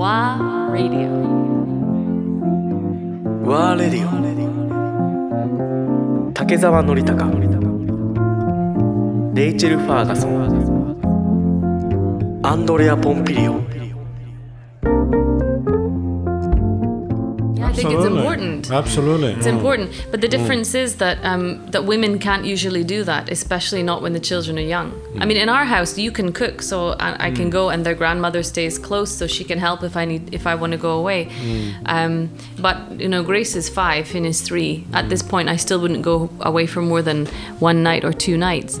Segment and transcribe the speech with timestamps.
[0.00, 1.12] WA Radio.
[3.44, 4.10] ワーレディオ
[6.32, 7.26] 竹澤典孝
[9.34, 10.98] レイチェル・ファーガソン。
[12.42, 13.69] アンドレア・ポンピリオン。
[18.72, 19.32] Absolutely.
[19.32, 23.82] It's important, but the difference is that um, that women can't usually do that, especially
[23.82, 24.92] not when the children are young.
[25.18, 27.94] I mean, in our house, you can cook, so I, I can go, and their
[27.94, 30.92] grandmother stays close, so she can help if I need if I want to go
[30.98, 31.28] away.
[31.86, 34.84] Um, but you know, Grace is five, Finn is three.
[34.92, 37.26] At this point, I still wouldn't go away for more than
[37.58, 38.78] one night or two nights.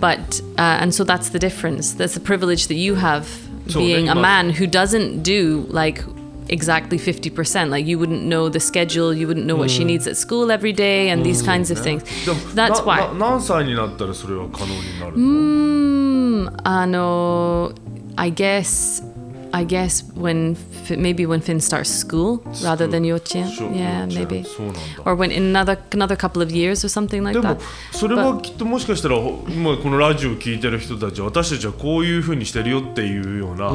[0.00, 1.94] But uh, and so that's the difference.
[1.94, 3.26] That's the privilege that you have
[3.68, 6.04] So being a man who doesn't do like
[6.49, 10.17] exactly 50% like you wouldn't know the schedule you wouldn't know what she needs at
[10.17, 17.71] school every day and these kinds of things でも that's な why な何歳になったらそれは可能になるの、 mm, ano,
[18.15, 19.03] i guess
[19.54, 20.56] i guess when
[20.98, 24.44] maybe when finn starts school rather than Sure, yeah maybe
[25.04, 27.60] or when in another another couple of years or something like で that も
[27.92, 33.70] それはきっともしかしたら今このラジオ聞いてる人たちは私たちはこういうふうにしてるよっていうような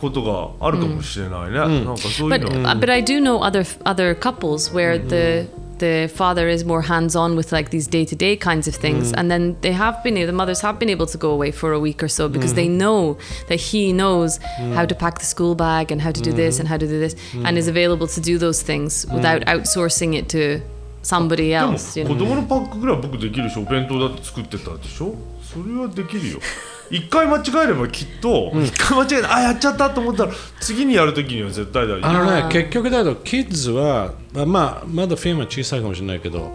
[0.00, 0.22] こと
[0.58, 5.48] があるかもしれないね、なんかそういう but の、uh, but I do know other other couples where the
[5.79, 9.11] the father is more hands on with like these day to day kinds of things,
[9.11, 11.79] and then they have been the mothers have been able to go away for a
[11.79, 13.17] week or so because they know
[13.49, 14.37] that he knows
[14.73, 16.99] how to pack the school bag and how to do this and how to do
[16.99, 20.61] this, and is available to do those things without outsourcing it to
[21.03, 21.99] somebody でも else.
[21.99, 22.19] You 子 know?
[22.19, 26.39] 供のパックぐらい僕できるしお弁当だって作ってたでしょそれはできるよ
[26.90, 32.06] 一回間違えればきっと一回間違えてあやっちゃったと思ったら次にやるときには絶対大丈夫。
[32.06, 36.50] あのね、結局だと、キッズは、まあまだフィルムは小さいかもしれないけど、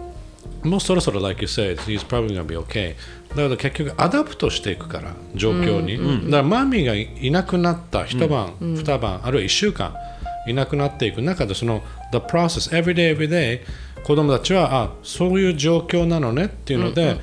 [0.62, 2.94] もうそろそろ、like you said, he's probably gonna be okay.
[3.30, 6.30] だけど結局、 adapt していくから、状況に。
[6.30, 9.94] だから、 mommy がいなくなった一晩、二晩、あるいは一週間
[10.46, 13.60] いなくなっていく中で、その、the process, every day, every day、
[14.04, 17.18] 子供たちは、あそういう状況なのねっていうので、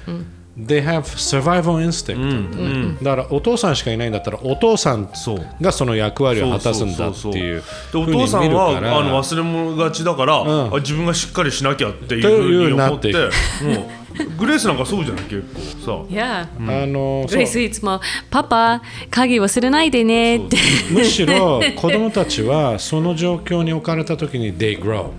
[0.55, 13.13] They have survival instinct、だからお父さんしかいないんだったらお父さんそうがその役割を果たすんだっていうでお父さんはあの忘れ物がちだから、あ自分がしっかりしなきゃっていうふうに思って
[14.37, 15.23] グレースなんかそうじゃない？
[15.25, 16.13] 結構さ。
[16.13, 16.83] Yeah.
[16.83, 17.41] あのそう。
[17.41, 20.57] Grace いつもパパ鍵忘れないでねって。
[20.91, 25.09] むしろ 子供たちはその状況に置かれた時に they grow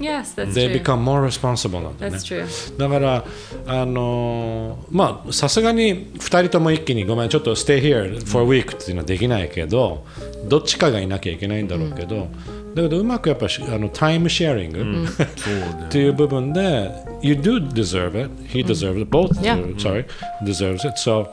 [0.00, 2.16] Yes, that's they become more responsible なんだね。
[2.16, 2.78] That's true.
[2.78, 3.24] だから
[3.66, 10.04] あのまあさすがに2人とも一気にごめんちょっと stay here for a week っていうのはできないけど
[10.48, 12.28] どっちかがいなきゃいけないんだろうけど、
[12.82, 16.90] だけどうまくやっぱしあのタイムシェアリング、っていう部分で
[17.22, 19.56] you do deserve it he deserves it both Yeah.
[19.76, 20.06] sorry
[20.42, 21.28] deserves it so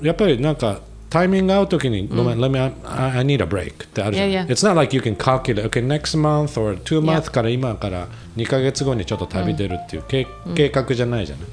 [0.00, 0.80] やっぱりなんか
[1.12, 2.72] タイミング合うときに、ごめん、let me, I,
[3.18, 4.30] I need a break ってあるじゃん。
[4.30, 4.50] Yeah, yeah.
[4.50, 7.30] It's not like you can calculate, okay, next month or two months.
[7.30, 11.46] から今から2ヶ月後にちょっと旅出るっていう計,、計画じゃないじゃない。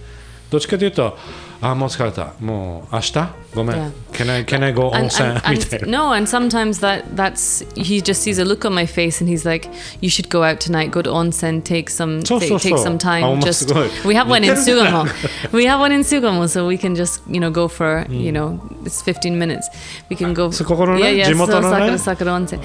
[0.49, 1.17] どっちかというと、
[1.60, 2.34] あ、もう疲れた。
[2.40, 3.76] もう明日ごめん。
[3.76, 3.90] Yeah.
[4.12, 5.98] Can, I, can I go and, 温泉 and, み and たいな。
[5.98, 9.48] no, and sometimes that that's he just sees a look on my face and he's
[9.48, 9.68] like,
[10.00, 12.82] "You should go out tonight, go to onsen, take some So, take, so, take so.
[12.82, 13.24] some time.
[13.24, 13.90] Almost just good.
[14.04, 14.90] we have one in 似てるね。
[14.90, 15.52] Sugamo.
[15.52, 18.60] we have one in Sugamo, so we can just you know go for you know
[18.84, 19.68] it's 15 minutes.
[20.10, 20.52] We can go.
[20.52, 21.26] そこのね、 yeah, yeah.
[21.26, 21.76] 地元のね。
[21.76, 22.60] so Sakura, Sakura onsen.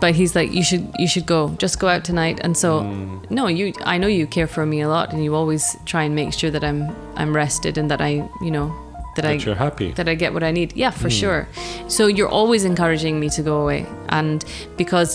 [0.00, 1.54] But he's like, you should you should go.
[1.58, 2.40] Just go out tonight.
[2.42, 2.82] And so
[3.30, 6.14] no, you I know you care for me a lot, and you always try and
[6.14, 8.68] make sure that I'm I'm rested and that I you know
[9.16, 9.92] that I That you're happy.
[9.98, 10.68] that I get what I need.
[10.74, 11.00] Yeah, Hmm.
[11.02, 11.46] for sure.
[11.88, 14.44] So you're always encouraging me to go away, and
[14.76, 15.12] because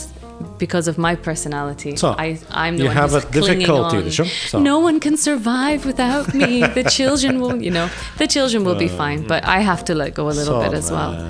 [0.59, 3.97] because of my personality, So, I I'm the you one have who's a clinging difficulty,
[3.97, 4.03] on.
[4.03, 4.25] でしょ？
[4.51, 4.59] So.
[4.59, 6.59] No one can survive without me.
[6.73, 7.87] The children will, you know,
[8.17, 10.77] the children will be fine, but I have to let go a little そう bit
[10.77, 11.13] as well.
[11.13, 11.23] ね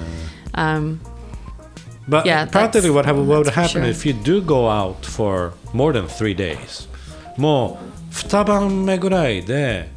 [0.57, 0.99] Um,
[2.07, 3.89] But Yeah, practically that's- what, have, what would that's for happen sure.
[3.91, 6.87] if you do go out for more than three days
[7.37, 7.77] も
[8.11, 9.89] う2晩目ぐらいで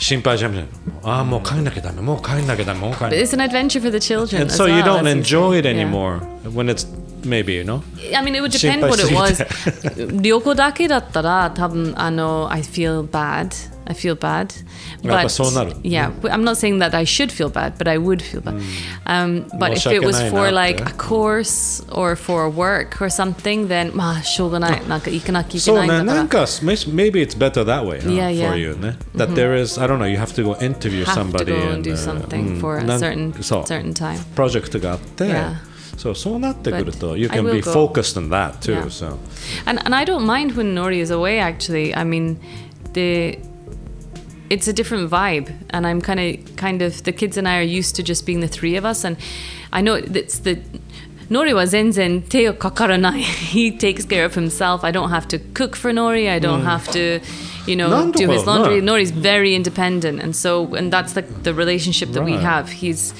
[0.00, 0.68] 心配じゃん
[1.02, 4.42] ああもう帰んなきゃダメもう帰んなきゃダメもう帰んな but きゃ it's an adventure for the children.
[4.42, 5.74] And as so you well, don't as enjoy it said.
[5.76, 5.82] Yeah.
[5.86, 6.18] anymore
[6.54, 6.86] when it's
[7.24, 7.82] maybe you know
[8.14, 9.36] I mean, it would depend what it 心配 was.
[9.36, 10.22] すぎて。
[10.22, 13.48] 旅行だけだったら多分あの I feel bad.
[13.88, 14.52] I feel bad.
[15.02, 15.72] やっぱ But そうなる。
[15.82, 18.60] yeah, but I'm not saying that I should feel bad, but I would feel bad.
[19.06, 20.82] Um, but if it was 申し訳ないなって。
[20.82, 24.82] for like a course or for work or something, then まあしょうがない。
[24.88, 26.12] なんか行かなきゃいけそうないんだから。
[26.14, 28.48] ねなんか maybe it's better that way huh, Yeah, yeah.
[28.48, 31.14] for you ね that there is I don't know you have to go interview have
[31.14, 33.92] to somebody go and and, do uh, something うん for a なん certain そう certain
[33.92, 34.18] time.
[34.34, 35.54] プロジェクトがあって、 Yeah.
[35.96, 37.72] そうそうなってくると But you I can will be go.
[37.72, 38.90] focused on that too Yeah.
[38.90, 39.16] so
[39.64, 41.38] And and I don't mind when Nori is away.
[41.40, 42.36] Actually, I mean,
[42.92, 43.38] the
[44.51, 47.69] it's a different vibe and i'm kind of kind of the kids and i are
[47.79, 49.15] used to just being the three of us and
[49.71, 50.59] i know it's the
[51.31, 53.21] Nori wa zenzen Teo kakaranai.
[53.55, 54.83] He takes care of himself.
[54.83, 56.29] I don't have to cook for Nori.
[56.29, 56.71] I don't mm.
[56.73, 57.21] have to,
[57.65, 58.81] you know, do his laundry.
[58.81, 58.95] No.
[58.95, 62.31] Nori's very independent, and so and that's the the relationship that right.
[62.31, 62.65] we have.
[62.83, 63.13] He's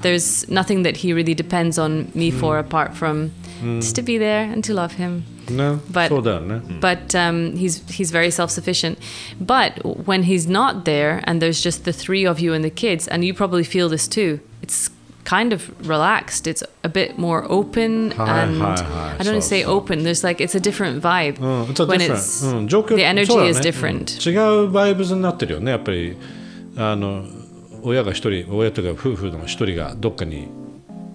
[0.00, 2.40] there's nothing that he really depends on me mm.
[2.40, 3.30] for apart from
[3.60, 3.80] mm.
[3.82, 5.24] just to be there and to love him.
[5.49, 8.97] ね But- そうだよね But um, he's he's very self sufficient.
[9.39, 13.07] But when he's not there and there's just the three of you and the kids,
[13.07, 14.89] and you probably feel this too, it's
[15.23, 16.45] kind of relaxed.
[16.47, 19.15] It's a bit more open Hi, and hi, hi.
[19.19, 19.69] I don't want to So, say so.
[19.71, 20.03] open.
[20.03, 23.49] There's like it's a different vibe うん、it's a when different it's うん、状況 the energy そうだね
[23.51, 24.29] is different.
[24.29, 26.15] うん違うバイブズになってるよねやっぱり
[26.77, 27.23] あの
[27.83, 30.47] 親が一人親というか夫婦の一人がどっかに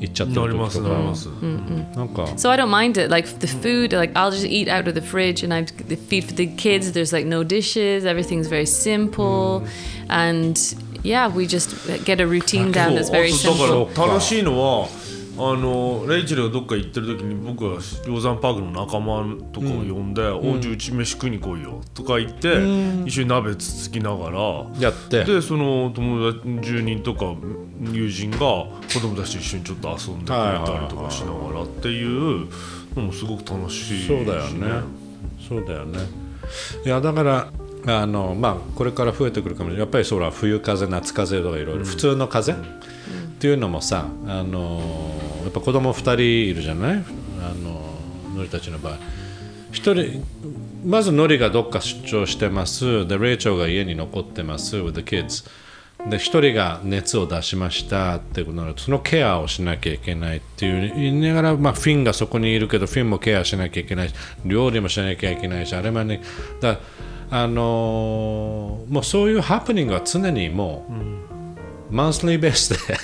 [0.01, 3.11] 行っちゃってなりまする時とかなります、なんか So I don't mind it.
[3.11, 6.25] Like the food, like I'll just eat out of the fridge and I the feed
[6.25, 6.93] for the kids.
[6.93, 8.07] There's like no dishes.
[8.07, 9.67] Everything's very simple,
[10.09, 10.59] and
[11.03, 11.75] yeah, we just
[12.05, 13.89] get a routine down that's そう very あと simple.
[13.89, 14.89] だから楽しいのは
[15.38, 22.56] あのレイチェルがどっか行ってる時に僕は鷹山パークの仲間とかを呼んで「おうじうち飯食いに来いよ」とか言って、
[23.06, 24.66] 一緒に鍋つつきながら。
[24.80, 25.26] やって。
[25.26, 27.36] でその友達住人とか
[27.92, 32.48] 友人が子供たちと一緒にちょっと遊んでくれたりとかしながらっていう
[32.96, 34.84] のもすごく楽しいそうだよね。
[35.48, 36.00] そうだよね。
[36.86, 37.52] いやだから
[37.88, 39.80] あのまあこれから増えてくるかもしれない。
[39.82, 41.86] やっぱりそら冬風夏風とかいろいろ。
[41.86, 42.56] 普通の風？
[43.46, 44.82] っていうのもさあの
[45.44, 47.04] やっぱ子供2人いるじゃない？
[47.40, 47.80] あの
[48.36, 48.98] ノリたちの場合。
[49.72, 50.26] 一人
[50.84, 53.08] まずノリがどっか出張してます。
[53.08, 54.78] でレイチョウが家に残ってます。
[54.78, 55.48] with the kids
[56.10, 58.16] で一人が熱を出しました。
[58.16, 66.20] ってことになるとそのケアをしなきゃいけないっていう言いながら、まあ、フィンがそこにいるけどフィンもケアしなきゃいけないし料理もしなきゃいけないしあれもね。
[66.62, 66.80] だ
[67.30, 70.94] あのーもうそういうハプニングは常にもう、
[71.90, 72.98] マンスリーベースで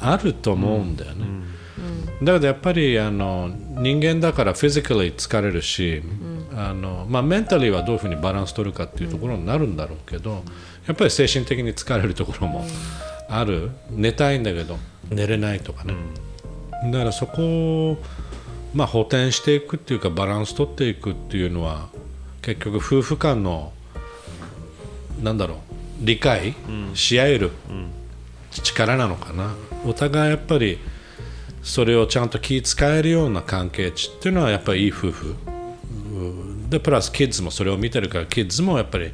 [0.00, 1.26] あると思うんだよね、
[2.22, 6.02] だけどやっぱりあの人間だからフィジカル疲れるし、
[6.54, 10.42] あのまあ、メンタリーはどういうふうにバランス取るかっていうところになるんだろうけど、
[10.86, 12.64] やっぱり精神的に疲れるところも
[13.28, 14.78] ある、寝たいんだけど
[15.10, 15.94] 寝れないとかね、
[16.90, 17.42] だからそこ
[17.92, 17.96] を、
[18.74, 21.88] まあ、補填していくっていうかバランス取っていくっていうのは
[22.42, 23.72] 結局夫婦間の
[25.22, 25.58] なんだろう
[26.00, 26.54] 理解
[26.94, 27.50] し合える
[28.62, 29.54] 力なのかな、
[29.84, 30.78] お互いやっぱり
[31.62, 35.34] それをちゃんと気遣えるような関係値っていうのはやっぱりいい夫婦。
[35.88, 39.12] うんでプラスキッズもそれを見てるからキッズもやっぱり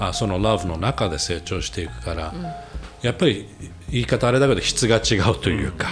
[0.00, 2.34] あそのラブの中で成長していくから、
[3.02, 3.46] やっぱり
[3.90, 5.88] 言い方あれだけど質が違うというか、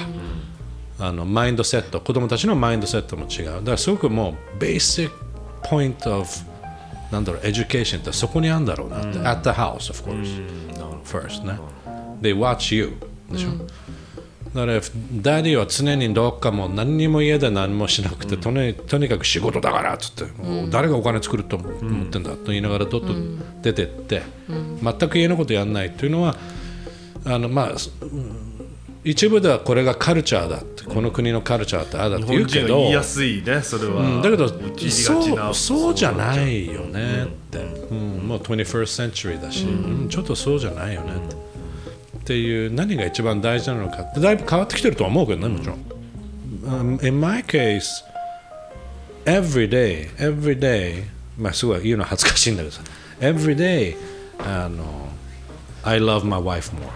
[0.99, 3.45] あのマインドセット子供たちのマインドセットも違う。
[3.47, 5.15] だからすごくもうベーシック
[5.69, 6.29] point of
[7.11, 10.43] なんだろう education ってそこにあるんだろうなって、at the house of course、
[11.05, 11.59] first ね。
[12.21, 12.97] They watch you
[13.31, 13.51] でしょ、
[14.55, 14.81] だから
[15.23, 20.25] daddy は常にどっかもう何にも家で何もしなくて、とにとにかく仕事だからっつって、
[20.71, 21.69] 誰がお金作ると思
[22.05, 23.09] ってんだと言いながらどっと
[23.63, 26.37] 出てって、全く家のことやんないっていうのは
[27.25, 27.75] あのまあ
[29.07, 40.09] 一部ではこれがカルチャーだってこの国のカルチャーってああだって言うけど言いやすいねそれは、うんだけどそなうそうじゃないよねって、うんもう 21st century だし、うん。
[40.09, 41.37] ちょっとそうじゃないよねって,、
[42.19, 47.85] っていう何が一番大事なのかってだいぶ変わってきてるとは思うけどねもちろん、um, in my case
[49.25, 51.05] every day every day
[51.39, 52.83] まあすごい言うの恥ずかしいんだけどさ。
[53.21, 53.97] Every day
[54.41, 55.09] あの
[55.85, 56.91] I love my wife more、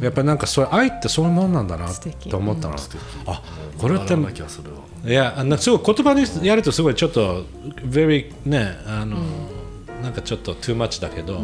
[0.00, 1.88] やっぱりなんかそれ愛ってそういうもんなんだな
[2.30, 2.76] と思ったの、
[3.26, 3.42] あ
[3.78, 7.44] これっていやあのすごい言葉にやるとすごいちょっと
[7.84, 9.18] very ねあの、
[10.02, 11.40] なんかちょっと too much だけど、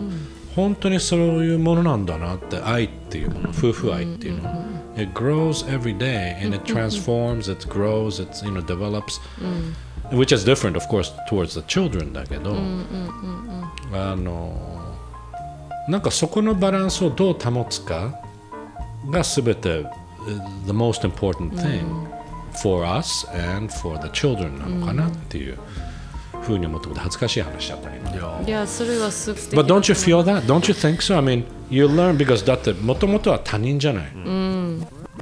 [0.57, 4.51] 本当にそういうものなんだなって愛っていうもの夫婦愛っていうの、
[4.97, 9.21] it grows every day and it transforms it grows it you know develops、
[10.11, 12.57] which is different of course towards the children だけど、
[13.93, 14.84] あの
[15.88, 18.20] なんかそこのバランスをどう保つか
[19.10, 19.86] が全て uh,
[20.66, 23.26] the most important thing、for us
[23.56, 25.58] and for the children なのかなっていう
[26.42, 28.02] ふうに思って恥ずかしい話だったね。
[28.14, 30.42] いやいやそれはす素敵 But don't you feel that?
[30.46, 31.18] Don't you think so?
[31.18, 34.06] I mean, you learn because だってもともとは他人じゃない。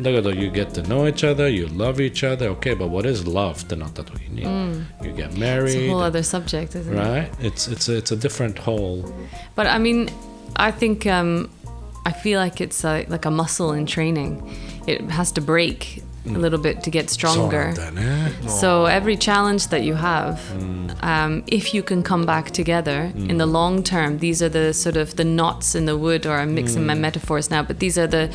[0.02, 3.24] だけど you get to know each other, you love each other, okay, but what is
[3.24, 7.00] love ってなった時に、you get It's a married, whole other subject, isn't it?
[7.00, 7.32] right?
[7.40, 9.12] It's, it's, a, it's a different whole.
[9.56, 10.10] But I mean,
[10.57, 11.51] I think um,
[12.05, 14.43] I feel like it's a, like a muscle in training.
[14.87, 17.75] It has to break a little bit to get stronger.
[18.47, 21.03] So every challenge that you have, mm.
[21.03, 23.53] um, if you can come back together in the mm.
[23.53, 26.87] long term, these are the sort of the knots in the wood, or I'm mixing
[26.87, 27.01] my mm.
[27.01, 28.33] metaphors now, but these are the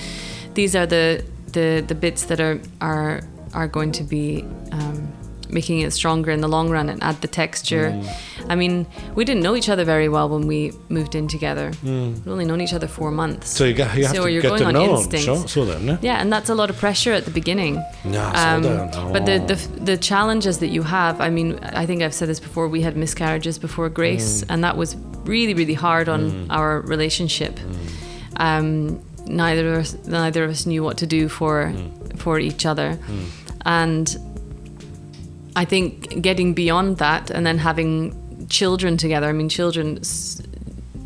[0.53, 3.21] these are the the, the bits that are are
[3.53, 4.43] are going to be.
[4.71, 5.13] Um,
[5.49, 7.91] making it stronger in the long run and add the texture.
[7.91, 8.45] Mm.
[8.49, 8.85] I mean,
[9.15, 11.71] we didn't know each other very well when we moved in together.
[11.83, 12.13] Mm.
[12.13, 13.49] We've only known each other four months.
[13.49, 15.25] So you, got, you have so to you're get going to know on instinct.
[15.25, 15.47] Sure.
[15.47, 15.97] So then, yeah.
[16.01, 17.75] yeah, and that's a lot of pressure at the beginning.
[18.05, 18.89] Yeah, um, so then.
[18.93, 19.13] Oh.
[19.13, 22.39] But the, the, the challenges that you have, I mean, I think I've said this
[22.39, 22.67] before.
[22.67, 24.47] We had miscarriages before Grace, mm.
[24.49, 26.47] and that was really really hard on mm.
[26.49, 27.55] our relationship.
[27.55, 28.39] Mm.
[28.39, 32.17] Um, neither of us, neither of us knew what to do for mm.
[32.17, 32.97] for each other,
[33.65, 34.17] and
[35.57, 38.13] I think getting beyond that and then having
[38.47, 39.27] children together.
[39.27, 39.99] I mean, children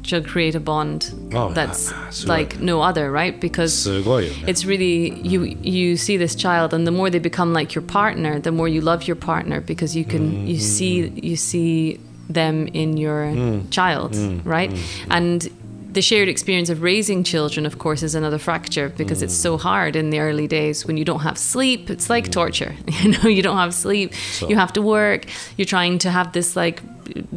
[0.04, 3.40] should create a bond oh, that's like no other, right?
[3.40, 7.82] Because it's really you you see this child, and the more they become like your
[7.82, 12.68] partner, the more you love your partner because you can you see you see them
[12.68, 13.72] in your mm.
[13.72, 14.42] child, mm.
[14.46, 14.72] right?
[14.72, 15.08] Mm.
[15.18, 15.50] And
[15.92, 19.96] the shared experience of raising children of course is another fracture because it's so hard
[19.96, 21.90] in the early days when you don't have sleep.
[21.90, 24.14] It's like torture you know you don't have sleep.
[24.48, 25.26] You have to work.
[25.58, 26.82] You're trying to have this like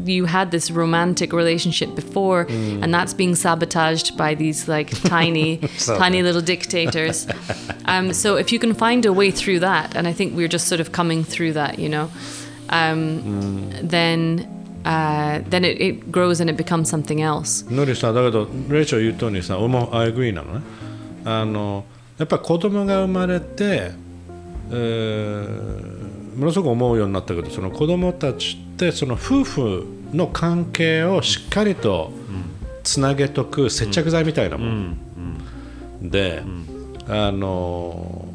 [0.04, 6.22] you had this romantic relationship before and that's being sabotaged by these like tiny tiny
[6.22, 7.26] little dictators.
[7.86, 10.68] Um, so if you can find a way through that and i think we're just
[10.68, 12.10] sort of coming through that you know
[12.70, 14.53] um, then
[14.84, 17.70] uh, then it, it grows and it becomes something else.
[17.72, 20.64] のりさだけどレイチェル言うとおりにさ俺も I agree なのね。
[21.24, 21.84] あの
[22.18, 23.92] やっぱり子供が生まれて、
[24.70, 32.12] えーものすごく思うようになったけどその子供たちってその夫婦の関係をしっかりと
[32.82, 34.98] つなげとく接着剤みたいなもん、
[36.02, 36.42] で、
[37.08, 38.28] あの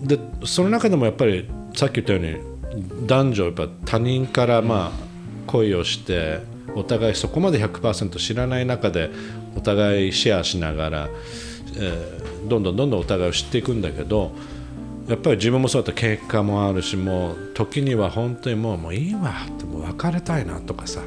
[0.00, 5.11] でその中でもやっぱりさっき言ったように男女やっぱ他人からまあ
[5.46, 6.40] 恋をして
[6.74, 9.10] お互いそこまで100%知らない中で
[9.56, 11.08] お互いシェアしながら、
[11.76, 14.32] えーどんどんどんどんお互いを知っていくんだけど
[15.08, 16.00] やっぱり自分もそうだった。
[16.00, 21.00] 結果もあるしもう時には本当にもうもういいわってもう別れたいなとかさ、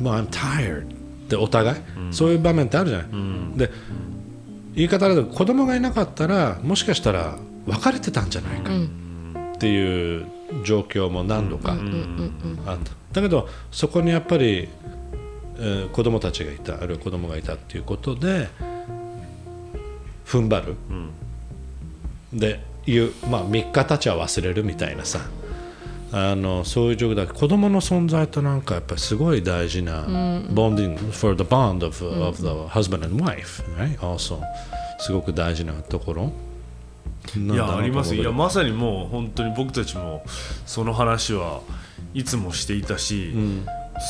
[0.00, 0.86] もう I'm tired っ
[1.28, 1.78] てお互い、
[2.10, 3.08] そういう場面ってあるじゃない、
[3.58, 3.70] で
[4.74, 8.72] 言い方だと子供がいなかったらもしかしたら別れてたんじゃないか
[9.54, 10.26] っていう
[10.64, 11.72] 状況も何度か
[12.66, 14.68] あっただけどそこにやっぱり、
[15.58, 18.48] えー子供たちがいたあるいは子供がいたっていうことで
[20.24, 20.74] 踏ん張る、
[22.32, 25.20] でいう、まあ、3日たちは忘れるみたいなさ。
[26.12, 33.96] あのそういう状況だけど子供の存在となんかやっぱりすごい大事な、bonding for the bond of,、of the husband and wife、right?
[33.98, 34.40] also
[34.98, 36.32] すごく大事なところ
[37.36, 38.14] いやあります。
[38.14, 40.24] いやまさにもう本当に僕たちも
[40.66, 41.60] その話は
[42.14, 43.34] いつもしていたし、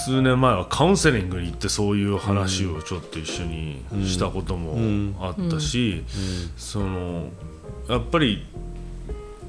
[0.04, 6.04] 数年前はカウンセリングに行ってそういう話をちょっと一緒にしたこともあったし、
[6.56, 7.28] その
[7.88, 8.46] やっぱり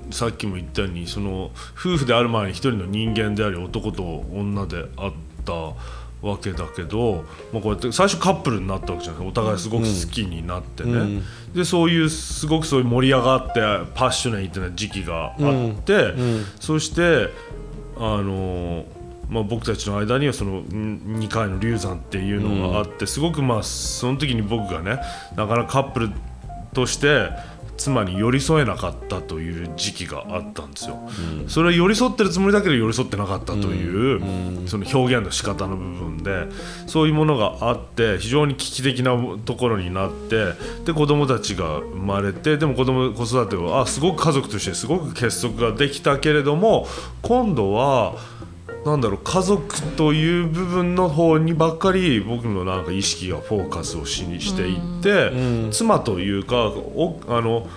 [0.10, 5.14] さっきも言ったようにその夫婦である前に一人の人間であり男と女であっ
[5.46, 5.54] た
[6.22, 9.28] わけだけど、まあ、こうやって最初カップルになったわけじゃない。
[9.28, 11.22] お互いすごく好きになってね、
[11.56, 13.62] でそういうすごくそういう盛り上がって
[13.96, 16.14] パッショネイトな時期があって、
[16.60, 17.30] そして
[17.98, 18.86] あの
[19.30, 25.00] まあ、僕たちの間にはその2回の流産っていうのがあって、すごくまあその時に僕がね
[25.36, 26.10] なかなかカップル
[26.74, 27.30] として
[27.82, 31.00] 妻に寄り添えなかったという時期があったんですよ、
[31.48, 36.48] それは寄り添ってるつもりだけど寄り添ってなかったという、その表現の仕方の部分で
[36.86, 40.54] そういうものがあって非常に危機的なところになって
[40.86, 46.88] で子供たちが生まれてでも子供子育てをあすごく家族としてすごく結束ができたけれども
[47.22, 48.16] 今度は
[48.86, 57.68] なんだろう家族という部分の方にばっかり僕のなんか意識がフォーカスをしにしていって、妻というかおあの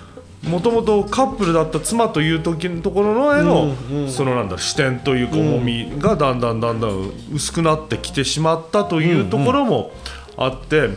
[0.48, 9.92] もともとカップルだった妻という時のところのへの、そのなんだ視点というか重みがだんだんだんだん薄くなってきてしまったというところも
[10.38, 10.90] あって、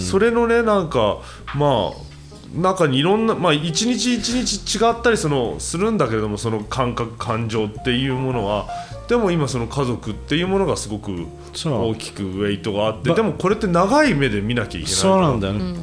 [0.00, 1.18] それのねなんか
[1.54, 2.12] まあ
[2.54, 8.68] 中にいろんな、まあ、一日一日違ったりそのするんだけれどもその感覚感情っていうものは
[9.08, 15.78] でも今その家族っていうものがすごく大きくウェイトがあってばでもこれって長い目で見なきゃいけないそうなんだよね、